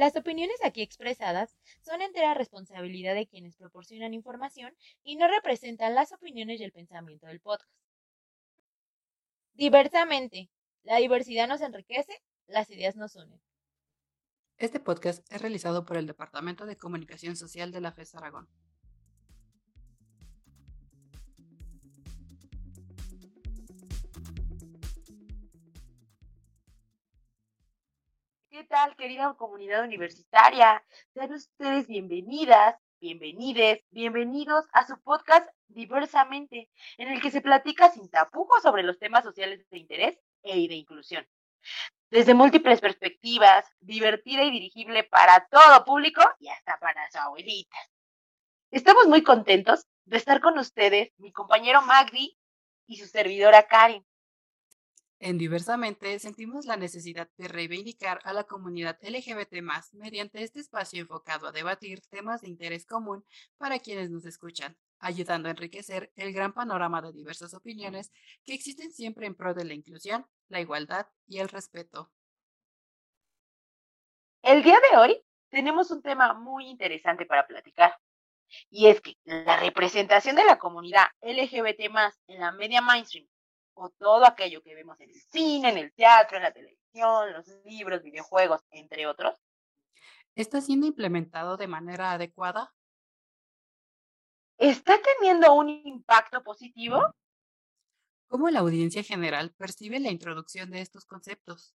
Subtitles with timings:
[0.00, 6.10] Las opiniones aquí expresadas son entera responsabilidad de quienes proporcionan información y no representan las
[6.10, 7.70] opiniones y el pensamiento del podcast.
[9.52, 10.48] Diversamente,
[10.84, 12.14] la diversidad nos enriquece,
[12.46, 13.42] las ideas nos unen.
[14.56, 18.48] Este podcast es realizado por el Departamento de Comunicación Social de la FES Aragón.
[28.60, 30.84] ¿Qué tal, querida comunidad universitaria?
[31.14, 38.10] Sean ustedes bienvenidas, bienvenides, bienvenidos a su podcast Diversamente, en el que se platica sin
[38.10, 41.26] tapujos sobre los temas sociales de interés e de inclusión.
[42.10, 47.78] Desde múltiples perspectivas, divertida y dirigible para todo público y hasta para su abuelita.
[48.70, 52.36] Estamos muy contentos de estar con ustedes, mi compañero Magdi
[52.86, 54.04] y su servidora Karen.
[55.22, 59.52] En Diversamente sentimos la necesidad de reivindicar a la comunidad LGBT
[59.92, 63.22] mediante este espacio enfocado a debatir temas de interés común
[63.58, 68.10] para quienes nos escuchan, ayudando a enriquecer el gran panorama de diversas opiniones
[68.46, 72.10] que existen siempre en pro de la inclusión, la igualdad y el respeto.
[74.40, 77.94] El día de hoy tenemos un tema muy interesante para platicar.
[78.70, 81.80] Y es que la representación de la comunidad LGBT
[82.26, 83.28] en la media mainstream
[83.80, 87.46] o todo aquello que vemos en el cine, en el teatro, en la televisión, los
[87.64, 89.34] libros, videojuegos, entre otros.
[90.34, 92.74] ¿Está siendo implementado de manera adecuada?
[94.58, 97.02] ¿Está teniendo un impacto positivo?
[98.28, 101.74] ¿Cómo la audiencia general percibe la introducción de estos conceptos?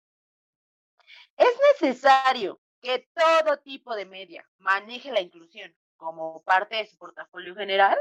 [1.36, 7.54] Es necesario que todo tipo de media maneje la inclusión como parte de su portafolio
[7.54, 7.96] general.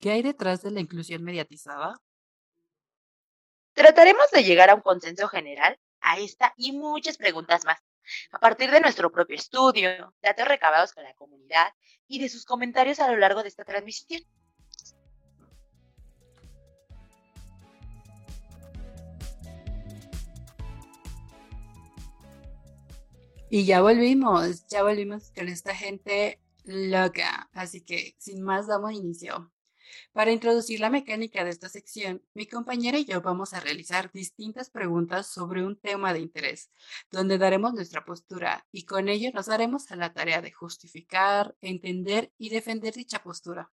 [0.00, 2.00] ¿Qué hay detrás de la inclusión mediatizada?
[3.72, 7.78] Trataremos de llegar a un consenso general a esta y muchas preguntas más,
[8.32, 11.72] a partir de nuestro propio estudio, datos recabados con la comunidad
[12.08, 14.22] y de sus comentarios a lo largo de esta transmisión.
[23.52, 27.50] Y ya volvimos, ya volvimos con esta gente loca.
[27.52, 29.50] Así que sin más damos inicio.
[30.12, 34.68] Para introducir la mecánica de esta sección, mi compañera y yo vamos a realizar distintas
[34.68, 36.72] preguntas sobre un tema de interés,
[37.12, 42.32] donde daremos nuestra postura y con ello nos daremos a la tarea de justificar, entender
[42.38, 43.70] y defender dicha postura.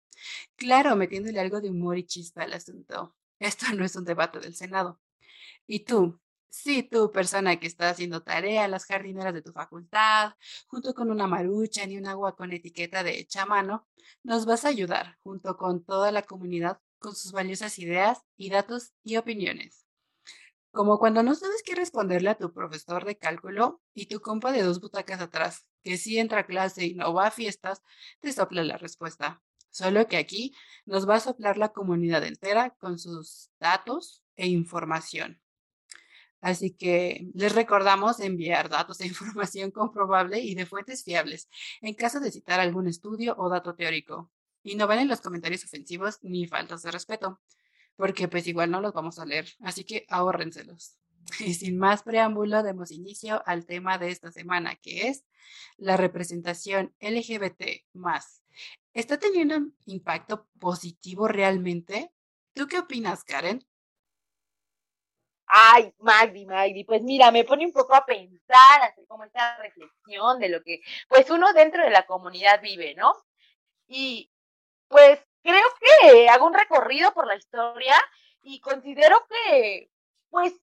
[0.56, 3.16] Claro, metiéndole algo de humor y chispa al asunto.
[3.38, 5.00] Esto no es un debate del Senado.
[5.68, 6.20] ¿Y tú?
[6.56, 10.34] Sí, tú, persona que está haciendo tarea las jardineras de tu facultad,
[10.68, 13.88] junto con una marucha y un agua con etiqueta de hecha mano,
[14.22, 18.94] nos vas a ayudar, junto con toda la comunidad, con sus valiosas ideas y datos
[19.04, 19.88] y opiniones.
[20.72, 24.64] Como cuando no sabes qué responderle a tu profesor de cálculo y tu compa de
[24.64, 27.82] dos butacas atrás, que sí entra a clase y no va a fiestas,
[28.22, 29.44] te sopla la respuesta.
[29.72, 30.56] Solo que aquí
[30.86, 35.43] nos va a soplar la comunidad entera con sus datos e información.
[36.44, 41.48] Así que les recordamos enviar datos e información comprobable y de fuentes fiables
[41.82, 44.30] en caso de citar algún estudio o dato teórico.
[44.62, 47.40] Y no valen los comentarios ofensivos ni faltas de respeto,
[47.96, 50.98] porque pues igual no los vamos a leer, así que ahórrenselos.
[51.40, 55.24] Y sin más preámbulo, demos inicio al tema de esta semana, que es
[55.78, 57.64] la representación LGBT
[58.94, 62.12] ¿Está teniendo un impacto positivo realmente?
[62.54, 63.66] ¿Tú qué opinas, Karen?
[65.48, 70.40] Ay, Magdi, Magdi, pues mira, me pone un poco a pensar, hacer como esta reflexión
[70.40, 73.14] de lo que, pues uno dentro de la comunidad vive, ¿no?
[73.88, 74.32] Y
[74.90, 75.68] pues creo
[76.02, 77.96] que hago un recorrido por la historia
[78.44, 79.90] y considero que,
[80.30, 80.54] pues,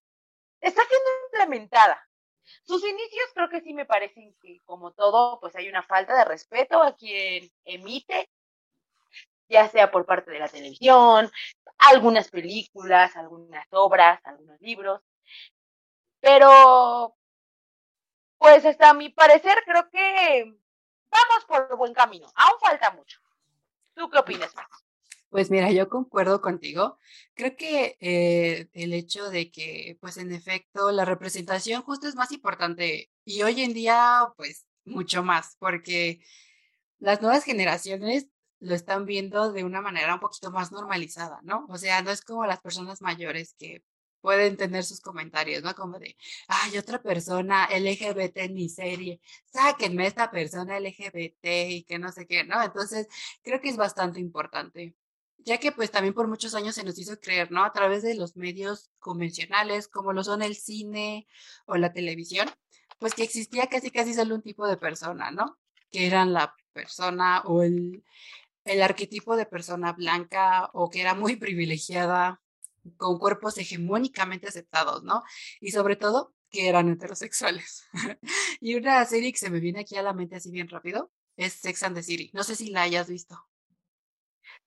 [0.60, 2.00] está siendo implementada.
[2.64, 6.24] Sus inicios creo que sí me parecen que, como todo, pues hay una falta de
[6.26, 8.28] respeto a quien emite,
[9.48, 11.30] ya sea por parte de la televisión,
[11.80, 15.00] algunas películas, algunas obras, algunos libros.
[16.20, 17.16] Pero,
[18.38, 20.54] pues hasta mi parecer, creo que
[21.10, 22.30] vamos por buen camino.
[22.34, 23.18] Aún falta mucho.
[23.94, 24.52] ¿Tú qué opinas,
[25.30, 26.98] Pues mira, yo concuerdo contigo.
[27.34, 32.32] Creo que eh, el hecho de que, pues en efecto, la representación justo es más
[32.32, 36.20] importante y hoy en día, pues mucho más, porque
[36.98, 38.28] las nuevas generaciones
[38.60, 41.66] lo están viendo de una manera un poquito más normalizada, ¿no?
[41.68, 43.82] O sea, no es como las personas mayores que
[44.20, 45.74] pueden tener sus comentarios, ¿no?
[45.74, 46.16] Como de,
[46.48, 52.26] ay, otra persona LGBT en mi serie, sáquenme esta persona LGBT y que no sé
[52.26, 52.62] qué, ¿no?
[52.62, 53.08] Entonces,
[53.42, 54.94] creo que es bastante importante,
[55.38, 57.64] ya que pues también por muchos años se nos hizo creer, ¿no?
[57.64, 61.26] A través de los medios convencionales, como lo son el cine
[61.66, 62.48] o la televisión,
[62.98, 65.58] pues que existía casi casi solo un tipo de persona, ¿no?
[65.90, 68.04] Que eran la persona o el,
[68.70, 72.40] el arquetipo de persona blanca o que era muy privilegiada,
[72.96, 75.22] con cuerpos hegemónicamente aceptados, ¿no?
[75.60, 77.84] Y sobre todo que eran heterosexuales.
[78.60, 81.54] y una serie que se me viene aquí a la mente así bien rápido es
[81.54, 82.30] Sex and the City.
[82.32, 83.36] No sé si la hayas visto.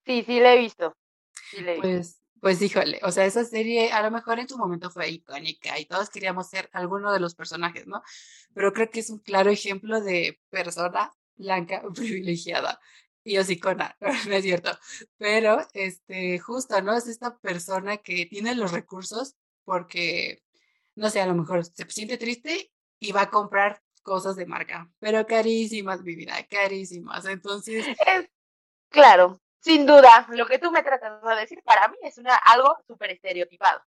[0.06, 0.96] Sí, sí la he visto.
[1.82, 5.80] Pues, pues híjole, o sea, esa serie a lo mejor en su momento fue icónica
[5.80, 8.02] y todos queríamos ser alguno de los personajes, ¿no?
[8.54, 12.80] Pero creo que es un claro ejemplo de persona blanca privilegiada
[13.24, 13.96] y hocicona,
[14.28, 14.72] no es cierto.
[15.18, 16.96] Pero, este, justo, ¿no?
[16.96, 20.44] Es esta persona que tiene los recursos porque,
[20.96, 24.92] no sé, a lo mejor se siente triste y va a comprar cosas de marca,
[25.00, 27.26] pero carísimas, mi vida, carísimas.
[27.26, 27.86] Entonces...
[28.90, 32.78] claro, sin duda, lo que tú me tratas de decir para mí es una, algo
[32.86, 33.82] súper estereotipado.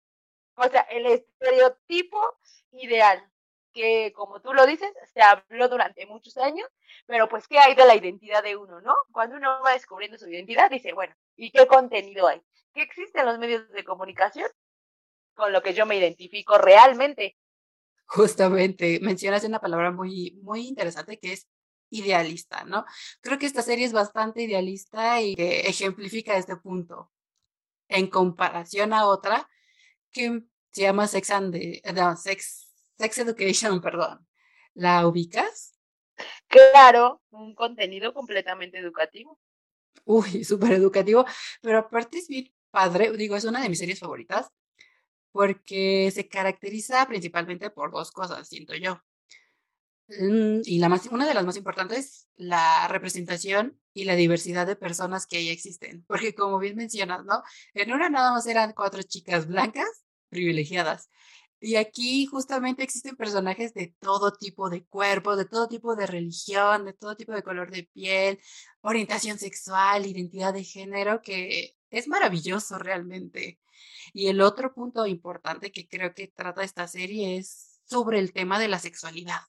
[0.55, 2.21] O sea, el estereotipo
[2.73, 3.27] ideal,
[3.73, 6.69] que como tú lo dices, se habló durante muchos años,
[7.07, 8.95] pero pues, ¿qué hay de la identidad de uno, no?
[9.11, 12.41] Cuando uno va descubriendo su identidad, dice, bueno, ¿y qué contenido hay?
[12.73, 14.49] ¿Qué existe los medios de comunicación
[15.35, 17.37] con lo que yo me identifico realmente?
[18.07, 21.49] Justamente, mencionas una palabra muy, muy interesante que es
[21.91, 22.85] idealista, ¿no?
[23.21, 27.11] Creo que esta serie es bastante idealista y que ejemplifica este punto
[27.89, 29.49] en comparación a otra
[30.11, 30.43] que
[30.73, 31.57] se llama Sex and
[31.95, 32.72] no, Sex,
[33.03, 34.25] Sex Education, perdón.
[34.75, 35.75] ¿La ubicas?
[36.47, 39.41] Claro, un contenido completamente educativo.
[40.05, 41.25] Uy, súper educativo,
[41.61, 44.47] pero aparte es bien padre, digo, es una de mis series favoritas
[45.33, 49.03] porque se caracteriza principalmente por dos cosas, siento yo.
[50.07, 54.77] Mm, y la más, una de las más importantes, la representación y la diversidad de
[54.77, 56.05] personas que ahí existen.
[56.07, 57.43] Porque como bien mencionas, ¿no?
[57.75, 61.11] En una nada más eran cuatro chicas blancas privilegiadas.
[61.63, 66.85] Y aquí justamente existen personajes de todo tipo de cuerpo, de todo tipo de religión,
[66.85, 68.41] de todo tipo de color de piel,
[68.81, 73.61] orientación sexual, identidad de género, que es maravilloso realmente.
[74.13, 78.59] Y el otro punto importante que creo que trata esta serie es sobre el tema
[78.59, 79.43] de la sexualidad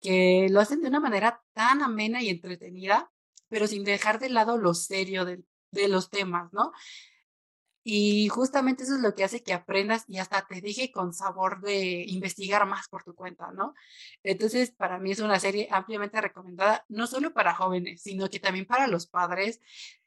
[0.00, 3.10] que lo hacen de una manera tan amena y entretenida,
[3.48, 5.42] pero sin dejar de lado lo serio de,
[5.88, 6.72] los temas, ¿no?
[7.90, 11.62] Y justamente eso es lo que hace que aprendas y hasta te deje con sabor
[11.62, 13.74] de investigar más por tu cuenta, ¿no?
[14.22, 18.66] Entonces, para mí es una serie ampliamente recomendada, no solo para jóvenes, sino que también
[18.66, 19.60] para los padres,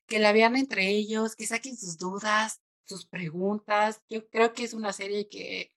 [0.05, 4.03] que la vean entre ellos, que saquen sus dudas, sus preguntas.
[4.09, 5.71] Yo creo que es una serie que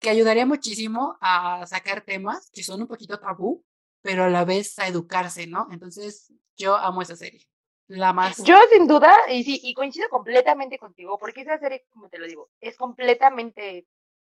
[0.00, 3.64] que ayudaría muchísimo a sacar temas que son un poquito tabú,
[4.02, 5.68] pero a la vez a educarse, ¿no?
[5.70, 7.49] Entonces, yo amo esa serie.
[7.90, 8.40] La más.
[8.44, 12.26] Yo sin duda, y sí, y coincido completamente contigo, porque esa serie, como te lo
[12.28, 13.84] digo, es completamente,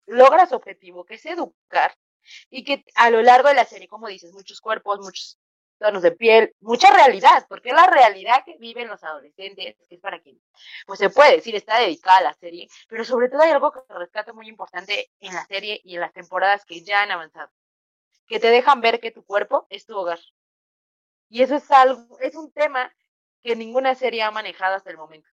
[0.07, 1.97] logra su objetivo, que es educar,
[2.49, 5.37] y que a lo largo de la serie, como dices, muchos cuerpos, muchos
[5.79, 10.01] tonos de piel, mucha realidad, porque es la realidad que viven los adolescentes, que es
[10.01, 10.41] para quien,
[10.87, 13.81] pues se puede decir, está dedicada a la serie, pero sobre todo hay algo que
[13.89, 17.51] rescato muy importante en la serie y en las temporadas que ya han avanzado,
[18.29, 20.21] que te dejan ver que tu cuerpo es tu hogar.
[21.29, 22.93] Y eso es algo, es un tema
[23.43, 25.29] que ninguna serie ha manejado hasta el momento.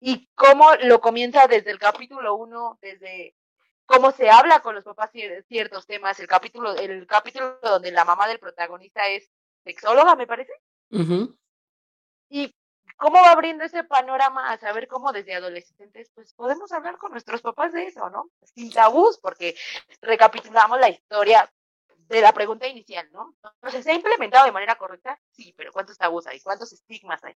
[0.00, 3.36] Y cómo lo comienza desde el capítulo uno, desde
[3.86, 5.10] cómo se habla con los papás
[5.46, 6.18] ciertos temas.
[6.18, 9.30] El capítulo, el capítulo donde la mamá del protagonista es
[9.64, 10.52] sexóloga, me parece.
[12.28, 12.54] Y
[12.96, 17.42] cómo va abriendo ese panorama a saber cómo desde adolescentes pues podemos hablar con nuestros
[17.42, 18.30] papás de eso, ¿no?
[18.54, 19.56] Sin tabús, porque
[20.00, 21.52] recapitulamos la historia
[22.16, 23.34] de la pregunta inicial, ¿no?
[23.54, 25.18] Entonces, ¿se ha implementado de manera correcta?
[25.30, 26.40] Sí, pero ¿cuántos tabús hay?
[26.40, 27.34] ¿Cuántos estigmas hay?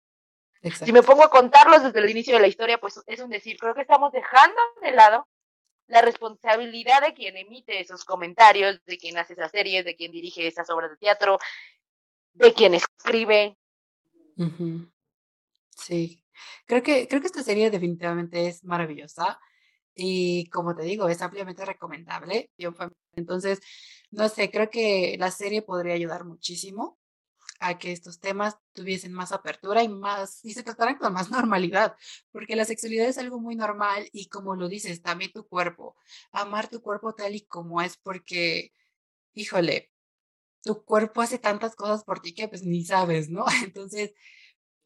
[0.85, 3.59] Si me pongo a contarlos desde el inicio de la historia, pues es un decir,
[3.59, 5.29] creo que estamos dejando de lado
[5.89, 10.47] la responsabilidad de quien emite esos comentarios, de quien hace esas series, de quien dirige
[10.47, 11.39] esas obras de teatro,
[12.33, 13.59] de quien escribe.
[15.71, 16.25] Sí,
[16.67, 19.39] creo que, creo que esta serie definitivamente es maravillosa
[19.95, 22.51] y como te digo, es ampliamente recomendable.
[23.15, 23.61] Entonces,
[24.13, 26.99] no sé, creo que la serie podría ayudar muchísimo
[27.61, 31.97] a que estos temas tuviesen más apertura y más y se trataran con más normalidad,
[32.33, 35.97] porque la sexualidad es algo muy normal y como lo dices, también tu cuerpo,
[36.33, 38.73] amar tu cuerpo tal y como es porque
[39.35, 39.91] híjole,
[40.63, 43.47] tu cuerpo hace tantas cosas por ti que pues ni sabes, ¿no?
[43.65, 44.15] Entonces,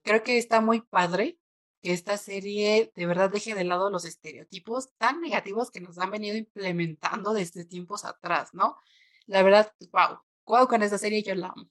[0.03, 1.39] creo que está muy padre
[1.83, 6.11] que esta serie de verdad deje de lado los estereotipos tan negativos que nos han
[6.11, 8.77] venido implementando desde tiempos atrás, ¿no?
[9.27, 11.69] La verdad, wow, wow con esta serie yo la amo.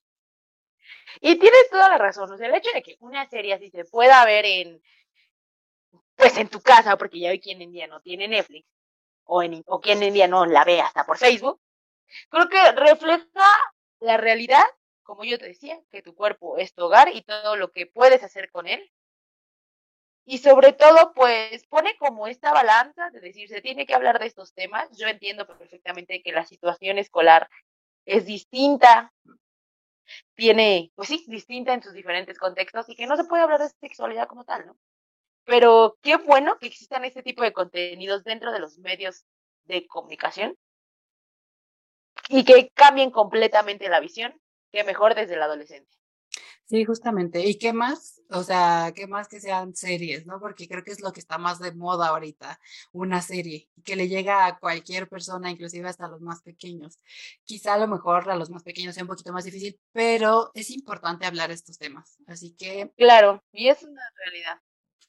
[1.22, 3.86] Y tienes toda la razón, o sea, el hecho de que una serie así se
[3.86, 4.82] pueda ver en,
[6.16, 8.68] pues en tu casa, porque ya hoy quien en día no tiene Netflix,
[9.24, 11.60] o, en, o quien en día no la ve hasta por Facebook,
[12.30, 13.46] creo que refleja
[14.00, 14.64] la realidad,
[15.04, 18.24] como yo te decía, que tu cuerpo es tu hogar y todo lo que puedes
[18.24, 18.92] hacer con él.
[20.26, 24.26] Y sobre todo, pues pone como esta balanza de decir, se tiene que hablar de
[24.26, 24.90] estos temas.
[24.98, 27.48] Yo entiendo perfectamente que la situación escolar
[28.06, 29.14] es distinta,
[30.36, 33.70] tiene, pues sí, distinta en sus diferentes contextos y que no se puede hablar de
[33.70, 34.78] sexualidad como tal, ¿no?
[35.46, 39.26] Pero qué bueno que existan este tipo de contenidos dentro de los medios
[39.66, 40.58] de comunicación
[42.30, 44.40] y que cambien completamente la visión,
[44.72, 46.00] que mejor desde la adolescencia.
[46.68, 47.46] Sí, justamente.
[47.46, 48.24] ¿Y qué más?
[48.32, 50.40] O sea, ¿qué más que sean series, no?
[50.40, 52.60] Porque creo que es lo que está más de moda ahorita,
[52.92, 57.00] una serie, que le llega a cualquier persona, inclusive hasta los más pequeños.
[57.44, 60.72] Quizá a lo mejor a los más pequeños sea un poquito más difícil, pero es
[60.72, 62.18] importante hablar estos temas.
[62.26, 62.92] Así que...
[62.98, 64.60] Claro, y es una realidad.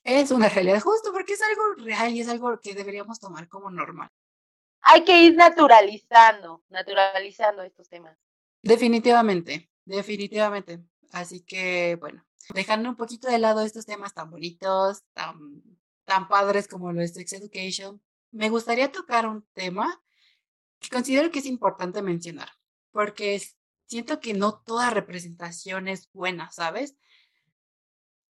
[0.05, 3.71] Es una realidad, justo porque es algo real y es algo que deberíamos tomar como
[3.71, 4.11] normal.
[4.83, 8.17] Hay que ir naturalizando, naturalizando estos temas.
[8.63, 10.81] Definitivamente, definitivamente.
[11.13, 15.63] Así que, bueno, dejando un poquito de lado estos temas tan bonitos, tan,
[16.05, 20.03] tan padres como lo es Sex Education, me gustaría tocar un tema
[20.79, 22.49] que considero que es importante mencionar,
[22.91, 23.41] porque
[23.87, 26.97] siento que no toda representación es buena, ¿sabes?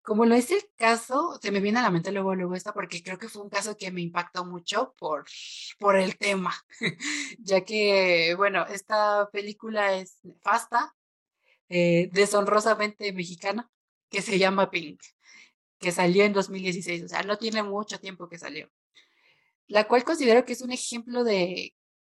[0.02, 3.02] Como lo es el caso, se me viene a la mente luego, luego esta, porque
[3.02, 5.26] creo que fue un caso que me impactó mucho por,
[5.80, 6.54] por el tema,
[7.40, 10.96] ya que, bueno, esta película es nefasta,
[11.70, 13.70] eh, deshonrosamente mexicana,
[14.10, 15.02] que se llama Pink,
[15.80, 18.70] que salió en 2016, o sea, no tiene mucho tiempo que salió,
[19.68, 21.76] la cual considero que es un ejemplo de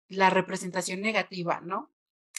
[0.08, 1.92] la representación negativa, ¿no?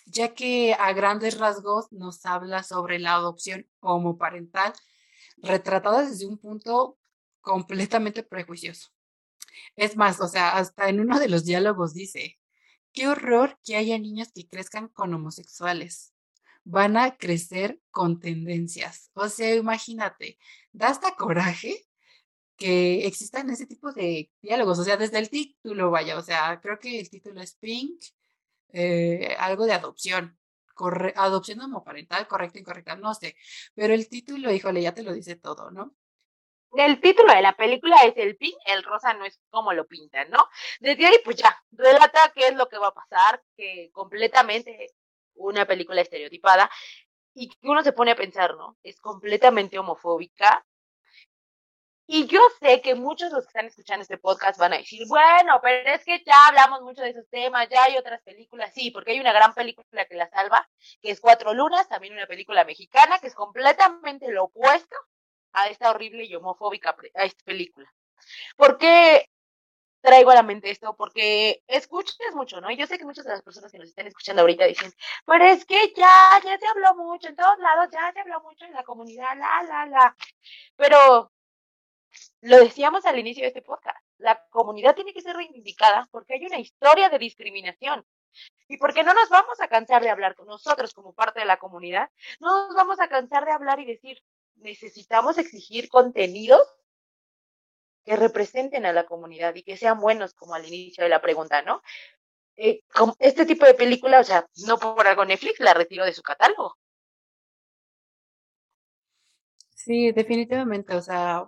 [0.07, 4.73] Ya que a grandes rasgos nos habla sobre la adopción homoparental,
[5.39, 6.99] retratada desde un punto
[7.41, 8.91] completamente prejuicioso.
[9.77, 12.39] Es más, o sea, hasta en uno de los diálogos dice,
[12.93, 16.16] qué horror que haya niños que crezcan con homosexuales
[16.67, 19.11] van a crecer con tendencias.
[19.15, 20.37] O sea, imagínate,
[20.73, 21.87] da hasta coraje
[22.57, 26.79] que existan ese tipo de diálogos, o sea, desde el título, vaya, o sea, creo
[26.81, 28.03] que el título es Pink,
[28.73, 30.37] eh, algo de adopción,
[30.75, 33.37] corre, adopción homoparental, correcta, incorrecta, no sé,
[33.75, 35.95] pero el título, híjole, ya te lo dice todo, ¿no?
[36.73, 40.31] El título de la película es el pink, el rosa no es como lo pintan,
[40.31, 40.49] ¿no?
[40.81, 44.89] Desde ahí, pues ya, relata qué es lo que va a pasar, que completamente
[45.37, 46.71] una película estereotipada
[47.35, 48.77] y uno se pone a pensar, ¿no?
[48.83, 50.65] Es completamente homofóbica.
[52.09, 55.03] Y yo sé que muchos de los que están escuchando este podcast van a decir,
[55.09, 58.91] bueno, pero es que ya hablamos mucho de esos temas, ya hay otras películas, sí,
[58.93, 60.69] porque hay una gran película que la salva,
[61.03, 64.97] que es Cuatro Lunas, también una película mexicana, que es completamente lo opuesto
[65.53, 67.93] a esta horrible y homofóbica a esta película.
[68.57, 69.29] Porque
[70.01, 72.71] traigo a la mente esto porque escuchas mucho, ¿no?
[72.71, 74.93] Y yo sé que muchas de las personas que nos están escuchando ahorita dicen,
[75.27, 78.65] pero es que ya, ya se habló mucho, en todos lados ya se habló mucho
[78.65, 80.17] en la comunidad, la, la, la.
[80.77, 81.33] Pero
[82.43, 86.47] lo decíamos al inicio de este podcast, la comunidad tiene que ser reivindicada porque hay
[86.47, 88.05] una historia de discriminación.
[88.69, 91.57] Y porque no nos vamos a cansar de hablar con nosotros como parte de la
[91.57, 94.23] comunidad, no nos vamos a cansar de hablar y decir,
[94.57, 96.61] necesitamos exigir contenidos
[98.07, 101.61] que representen a la comunidad y que sean buenos, como al inicio de la pregunta,
[101.63, 101.83] ¿no?
[102.57, 102.83] Eh,
[103.19, 106.79] este tipo de película, o sea, no por algo Netflix la retiró de su catálogo.
[109.75, 111.47] Sí, definitivamente, o sea,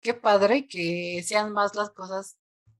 [0.00, 2.38] qué padre que sean más las cosas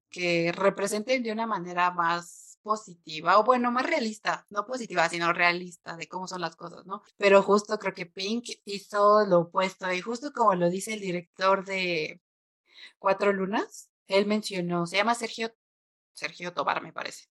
[0.08, 5.96] que representen de una manera más positiva, o bueno, más realista, no positiva, sino realista
[5.96, 7.02] de cómo son las cosas, ¿no?
[7.16, 11.64] Pero justo creo que Pink hizo lo opuesto, y justo como lo dice el director
[11.64, 12.20] de
[12.98, 15.54] Cuatro Lunas, él mencionó, se llama Sergio,
[16.12, 17.26] Sergio Tobar, me parece.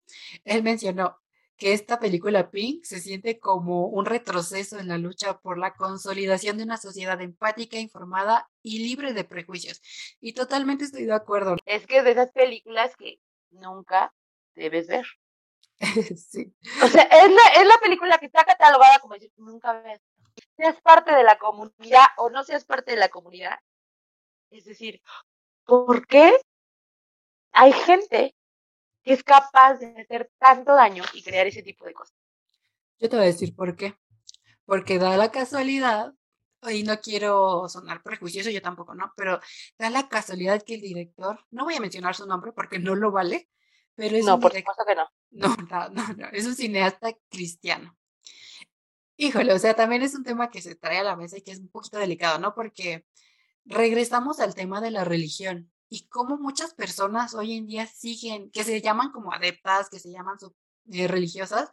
[0.45, 1.19] Él mencionó
[1.59, 6.57] que esta película Pink se siente como un retroceso en la lucha por la consolidación
[6.57, 9.81] de una sociedad empática, informada y libre de prejuicios.
[10.21, 11.57] Y totalmente estoy de acuerdo.
[11.65, 13.19] Es que es de esas películas que
[13.51, 14.13] nunca
[14.55, 15.05] debes ver.
[16.17, 16.53] sí.
[16.81, 19.99] O sea, es la, es la película que está catalogada como decir, nunca ves.
[20.55, 23.59] Seas parte de la comunidad o no seas parte de la comunidad.
[24.49, 25.01] Es decir,
[25.69, 26.35] ¿Por qué
[27.51, 28.35] hay gente
[29.03, 32.17] que es capaz de hacer tanto daño y crear ese tipo de cosas?
[32.97, 33.95] Yo te voy a decir por qué.
[34.65, 36.13] Porque da la casualidad,
[36.71, 39.13] y no quiero sonar prejuicioso, yo tampoco, ¿no?
[39.15, 39.39] Pero
[39.77, 43.11] da la casualidad que el director, no voy a mencionar su nombre porque no lo
[43.11, 43.47] vale,
[43.93, 45.07] pero es no, un por supuesto que no.
[45.31, 47.95] No, no, no, no, es un cineasta cristiano.
[49.17, 51.51] Híjole, o sea, también es un tema que se trae a la mesa y que
[51.51, 52.55] es un poquito delicado, ¿no?
[52.55, 53.05] Porque
[53.69, 58.63] regresamos al tema de la religión y cómo muchas personas hoy en día siguen, que
[58.63, 60.37] se llaman como adeptas, que se llaman
[60.91, 61.69] eh, religiosas,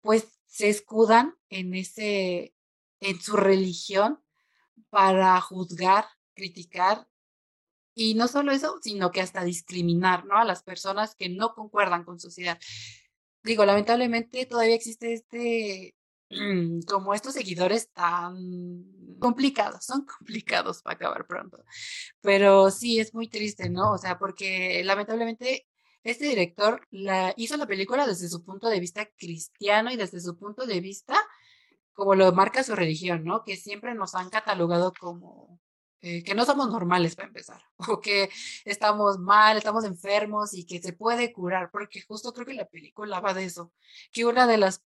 [0.00, 2.54] pues se escudan en ese,
[3.00, 4.20] en su religión
[4.90, 7.08] para juzgar, criticar
[7.94, 10.36] y no solo eso, sino que hasta discriminar, ¿no?
[10.36, 12.58] A las personas que no concuerdan con sociedad.
[13.42, 15.94] Digo, lamentablemente todavía existe este,
[16.86, 18.84] como estos seguidores tan
[19.18, 21.64] complicados, son complicados para acabar pronto.
[22.20, 23.92] Pero sí, es muy triste, ¿no?
[23.92, 25.66] O sea, porque lamentablemente
[26.02, 26.86] este director
[27.36, 31.16] hizo la película desde su punto de vista cristiano y desde su punto de vista
[31.96, 33.42] como lo marca su religión, ¿no?
[33.42, 35.58] Que siempre nos han catalogado como
[36.02, 38.28] eh, que no somos normales para empezar, o que
[38.64, 43.18] estamos mal, estamos enfermos y que se puede curar, porque justo creo que la película
[43.20, 43.72] va de eso,
[44.12, 44.84] que una de las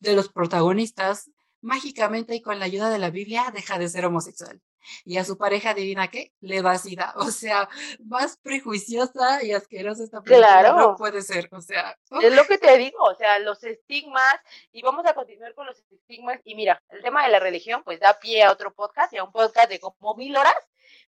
[0.00, 4.60] de los protagonistas mágicamente y con la ayuda de la Biblia deja de ser homosexual.
[5.04, 6.32] Y a su pareja divina, ¿qué?
[6.40, 7.12] Le da sida.
[7.16, 7.68] O sea,
[8.04, 10.78] más prejuiciosa y asquerosa esta película claro.
[10.78, 11.48] no puede ser.
[11.52, 14.36] O sea, es lo que te digo, o sea, los estigmas,
[14.72, 16.40] y vamos a continuar con los estigmas.
[16.44, 19.24] Y mira, el tema de la religión, pues da pie a otro podcast y a
[19.24, 20.56] un podcast de como mil horas,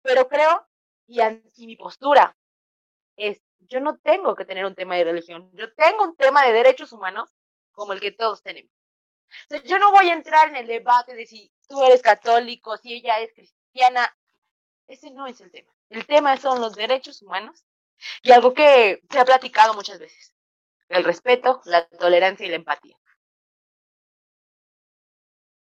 [0.02, 0.66] pero creo,
[1.06, 1.20] y,
[1.56, 2.34] y mi postura
[3.16, 6.52] es, yo no tengo que tener un tema de religión, yo tengo un tema de
[6.52, 7.28] derechos humanos
[7.78, 8.78] como el que todos tenemos
[9.64, 13.20] yo no voy a entrar en el debate de si tú eres católico, si ella
[13.20, 14.14] es cristiana.
[14.86, 15.70] Ese no es el tema.
[15.90, 17.64] El tema son los derechos humanos
[18.22, 20.34] y algo que se ha platicado muchas veces.
[20.88, 22.96] El respeto, la tolerancia y la empatía.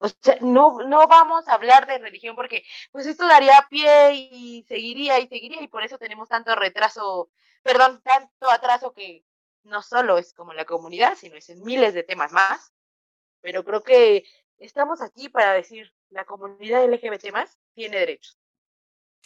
[0.01, 4.65] O sea, no, no vamos a hablar de religión porque pues esto daría pie y
[4.69, 7.31] seguiría y seguiría y por eso tenemos tanto retraso,
[7.63, 9.25] perdón, tanto atraso que
[9.69, 12.73] no solo es como la comunidad, sino es en miles de temas más
[13.41, 14.25] pero creo que
[14.59, 18.39] estamos aquí para decir, la comunidad LGBT más tiene derechos.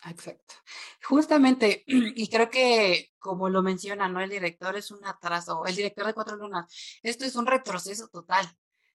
[0.09, 0.55] Exacto.
[1.03, 4.21] Justamente, y creo que como lo menciona, ¿no?
[4.21, 8.47] El director es un atraso, el director de Cuatro Lunas, esto es un retroceso total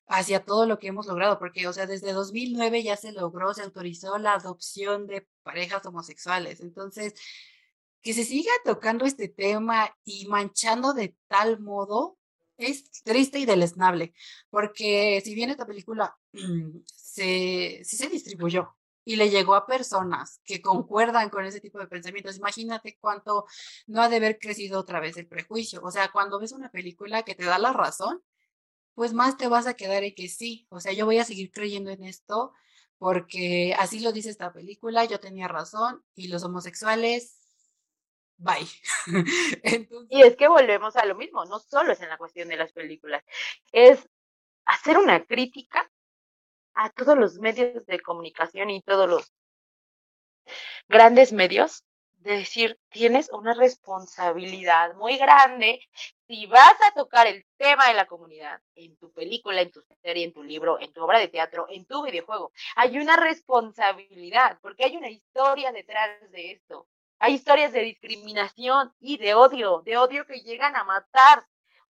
[0.10, 3.64] hacia todo lo que hemos logrado, porque, o sea, desde 2009 ya se logró, se
[3.64, 6.62] autorizó la adopción de parejas homosexuales.
[6.62, 7.14] Entonces,
[8.08, 12.18] que se siga tocando este tema y manchando de tal modo,
[12.56, 14.14] es triste y deleznable,
[14.50, 16.18] porque si bien esta película
[16.86, 21.88] se, sí se distribuyó y le llegó a personas que concuerdan con ese tipo de
[21.88, 23.46] pensamientos, imagínate cuánto
[23.88, 25.82] no ha de haber crecido otra vez el prejuicio.
[25.84, 28.24] O sea, cuando ves una película que te da la razón,
[28.94, 31.52] pues más te vas a quedar en que sí, o sea, yo voy a seguir
[31.52, 32.54] creyendo en esto
[33.00, 37.47] porque así lo dice esta película, yo tenía razón y los homosexuales
[38.38, 38.68] bye.
[40.10, 42.72] Y es que volvemos a lo mismo, no solo es en la cuestión de las
[42.72, 43.24] películas,
[43.72, 44.08] es
[44.66, 45.90] hacer una crítica
[46.74, 49.34] a todos los medios de comunicación y todos los
[50.88, 51.84] grandes medios
[52.20, 55.80] de decir, tienes una responsabilidad muy grande
[56.28, 60.26] si vas a tocar el tema de la comunidad en tu película, en tu serie,
[60.26, 62.52] en tu libro, en tu obra de teatro, en tu videojuego.
[62.76, 66.88] Hay una responsabilidad porque hay una historia detrás de esto.
[67.20, 71.46] Hay historias de discriminación y de odio, de odio que llegan a matar.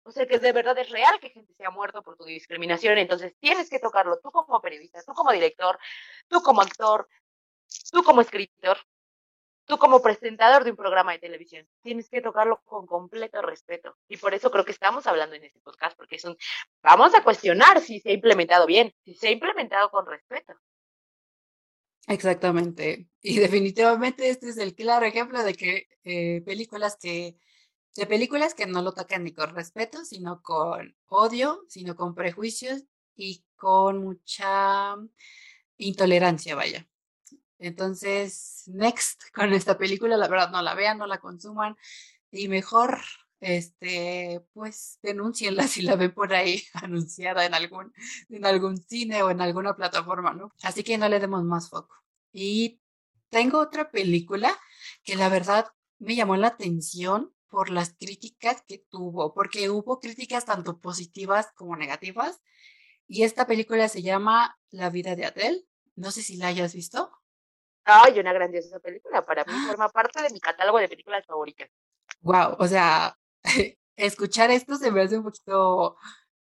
[0.02, 2.98] O sea, que de verdad es real que gente se ha muerto por tu discriminación.
[2.98, 5.78] Entonces tienes que tocarlo tú como periodista, tú como director,
[6.28, 7.08] tú como actor,
[7.90, 8.78] tú como escritor,
[9.64, 11.66] tú como presentador de un programa de televisión.
[11.82, 13.96] Tienes que tocarlo con completo respeto.
[14.08, 16.36] Y por eso creo que estamos hablando en este podcast, porque es un...
[16.82, 20.54] Vamos a cuestionar si se ha implementado bien, si se ha implementado con respeto.
[22.06, 23.08] Exactamente.
[23.22, 27.38] Y definitivamente este es el claro ejemplo de que eh, películas que,
[27.96, 32.84] de películas que no lo tocan ni con respeto, sino con odio, sino con prejuicios
[33.16, 34.96] y con mucha
[35.78, 36.86] intolerancia, vaya.
[37.58, 41.76] Entonces, next con esta película, la verdad, no la vean, no la consuman
[42.30, 43.00] y mejor
[43.44, 47.92] este, pues denúncienla si la ven por ahí anunciada en algún,
[48.30, 50.52] en algún cine o en alguna plataforma, ¿no?
[50.62, 51.94] Así que no le demos más foco.
[52.32, 52.80] Y
[53.28, 54.56] tengo otra película
[55.02, 55.66] que la verdad
[55.98, 61.76] me llamó la atención por las críticas que tuvo, porque hubo críticas tanto positivas como
[61.76, 62.40] negativas.
[63.06, 65.64] Y esta película se llama La vida de Adele.
[65.94, 67.12] No sé si la hayas visto.
[67.84, 69.24] Ay, una grandiosa película.
[69.24, 71.68] Para mí forma parte de mi catálogo de películas favoritas.
[72.22, 73.16] Wow, o sea,
[73.96, 75.96] escuchar esto se me hace un poquito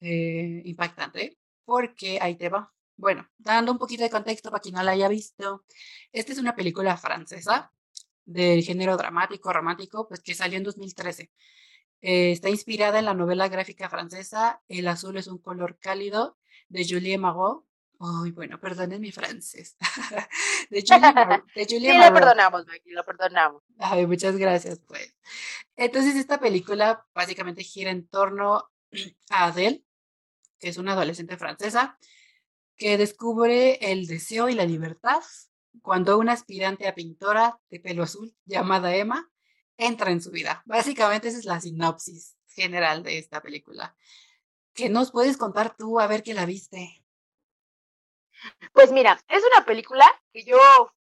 [0.01, 2.73] eh, impactante, porque ahí te va.
[2.97, 5.65] Bueno, dando un poquito de contexto para quien no la haya visto,
[6.13, 7.73] esta es una película francesa
[8.25, 11.31] del género dramático, romántico, pues que salió en 2013.
[12.03, 16.87] Eh, está inspirada en la novela gráfica francesa El azul es un color cálido de
[16.89, 17.65] Julie Marot.
[17.99, 19.77] Ay, bueno, perdonen mi francés.
[20.71, 23.63] de Julie, Marot, sí, lo perdonamos, Maggie, lo perdonamos.
[23.79, 25.15] Ay, muchas gracias, pues.
[25.77, 28.71] Entonces, esta película básicamente gira en torno
[29.31, 29.85] a Adele,
[30.59, 31.99] que es una adolescente francesa,
[32.77, 35.23] que descubre el deseo y la libertad
[35.83, 39.31] cuando una aspirante a pintora de pelo azul llamada Emma
[39.77, 40.63] entra en su vida.
[40.67, 43.95] Básicamente esa es la sinopsis general de esta película.
[44.73, 47.06] ¿Qué nos puedes contar tú a ver que la viste?
[48.73, 50.59] Pues mira, es una película que yo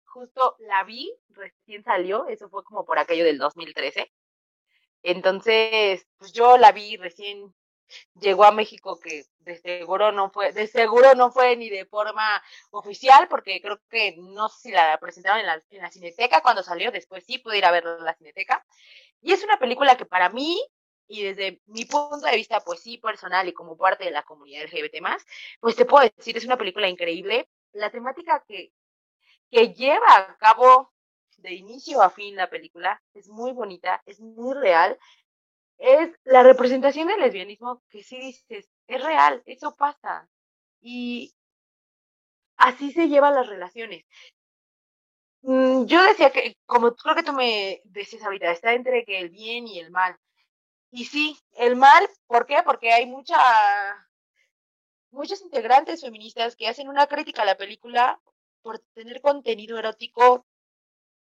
[0.06, 4.12] justo la vi, recién salió, eso fue como por aquello del 2013.
[5.04, 7.54] Entonces, pues yo la vi recién
[8.19, 12.43] llegó a México que de seguro no fue, de seguro no fue ni de forma
[12.71, 16.63] oficial, porque creo que no sé si la presentaron en la, en la Cineteca cuando
[16.63, 18.65] salió, después sí pude ir a verla en la Cineteca.
[19.21, 20.62] Y es una película que para mí,
[21.08, 24.63] y desde mi punto de vista, pues sí, personal y como parte de la comunidad
[24.63, 25.02] LGBT
[25.60, 27.50] pues te puedo decir, es una película increíble.
[27.74, 28.74] La temática que,
[29.50, 30.93] que lleva a cabo
[31.38, 34.98] de inicio a fin la película es muy bonita, es muy real,
[35.78, 40.28] es la representación del lesbianismo que sí dices, es real, eso pasa.
[40.82, 41.34] Y
[42.58, 44.06] así se llevan las relaciones.
[45.41, 49.30] Mm, yo decía que, como creo que tú me decías ahorita, está entre que el
[49.30, 50.15] bien y el mal.
[50.97, 52.63] Y sí, el mal, ¿por qué?
[52.65, 53.38] Porque hay mucha,
[55.12, 58.19] muchos integrantes feministas que hacen una crítica a la película
[58.63, 60.47] por tener contenido erótico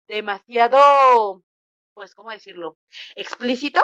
[0.06, 1.42] demasiado,
[1.94, 2.76] pues, ¿cómo decirlo?
[3.16, 3.80] Explícito